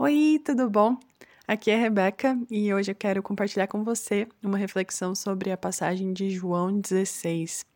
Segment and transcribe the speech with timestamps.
[0.00, 0.96] Oi, tudo bom?
[1.44, 5.56] Aqui é a Rebeca e hoje eu quero compartilhar com você uma reflexão sobre a
[5.56, 7.66] passagem de João 16.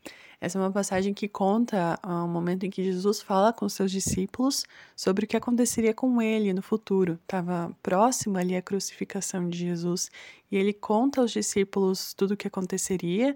[0.40, 3.90] Essa é uma passagem que conta o um momento em que Jesus fala com seus
[3.90, 4.64] discípulos
[4.94, 7.18] sobre o que aconteceria com ele no futuro.
[7.22, 10.08] Estava próximo ali a crucificação de Jesus
[10.48, 13.34] e ele conta aos discípulos tudo o que aconteceria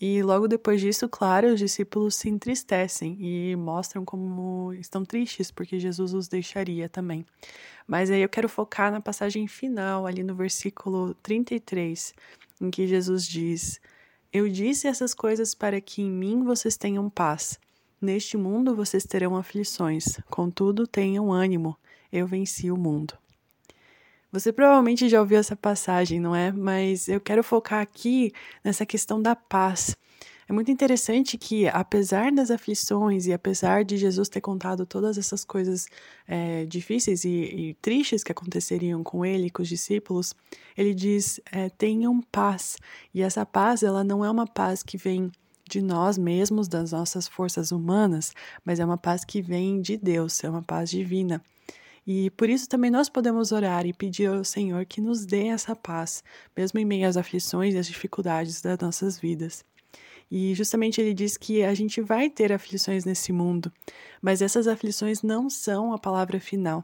[0.00, 5.80] e logo depois disso, claro, os discípulos se entristecem e mostram como estão tristes porque
[5.80, 7.26] Jesus os deixaria também.
[7.86, 12.14] Mas aí eu quero focar na passagem final, ali no versículo 33,
[12.60, 13.80] em que Jesus diz:
[14.32, 17.58] Eu disse essas coisas para que em mim vocês tenham paz.
[18.00, 21.76] Neste mundo vocês terão aflições, contudo tenham ânimo,
[22.12, 23.14] eu venci o mundo.
[24.30, 26.52] Você provavelmente já ouviu essa passagem, não é?
[26.52, 28.32] Mas eu quero focar aqui
[28.62, 29.96] nessa questão da paz.
[30.48, 35.44] É muito interessante que, apesar das aflições e apesar de Jesus ter contado todas essas
[35.44, 35.86] coisas
[36.26, 40.34] é, difíceis e, e, tristes que aconteceriam com ele e com os discípulos,
[40.76, 42.78] ele diz: é, tenham paz.
[43.14, 45.30] E essa paz, ela não é uma paz que vem
[45.68, 48.32] de nós mesmos, das nossas forças humanas,
[48.64, 51.42] mas é uma paz que vem de Deus, é uma paz divina.
[52.10, 55.76] E por isso também nós podemos orar e pedir ao Senhor que nos dê essa
[55.76, 56.24] paz,
[56.56, 59.62] mesmo em meio às aflições e às dificuldades das nossas vidas.
[60.30, 63.70] E justamente ele diz que a gente vai ter aflições nesse mundo,
[64.22, 66.82] mas essas aflições não são a palavra final.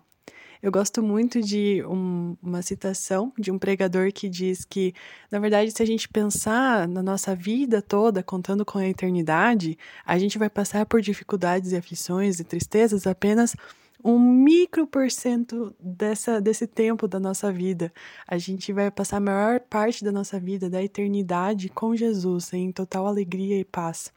[0.62, 4.92] Eu gosto muito de um, uma citação de um pregador que diz que,
[5.30, 10.18] na verdade, se a gente pensar na nossa vida toda, contando com a eternidade, a
[10.18, 13.56] gente vai passar por dificuldades e aflições e tristezas apenas
[14.04, 17.90] um micro por cento desse tempo da nossa vida.
[18.28, 22.70] A gente vai passar a maior parte da nossa vida, da eternidade, com Jesus, em
[22.70, 24.12] total alegria e paz.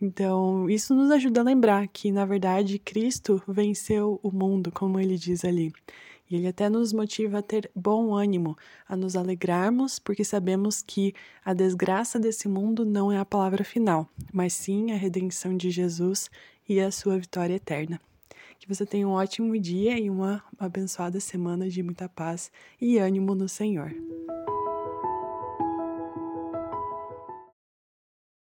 [0.00, 5.16] Então, isso nos ajuda a lembrar que, na verdade, Cristo venceu o mundo, como ele
[5.16, 5.72] diz ali.
[6.30, 8.56] E ele até nos motiva a ter bom ânimo,
[8.88, 11.12] a nos alegrarmos, porque sabemos que
[11.44, 16.30] a desgraça desse mundo não é a palavra final, mas sim a redenção de Jesus
[16.68, 18.00] e a sua vitória eterna.
[18.64, 23.34] Que você tenha um ótimo dia e uma abençoada semana de muita paz e ânimo
[23.34, 23.94] no Senhor.